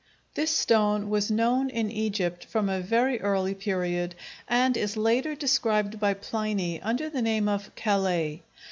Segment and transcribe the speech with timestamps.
[0.33, 4.15] This stone was known in Egypt from a very early period
[4.47, 8.41] and is later described by Pliny under the name of callais.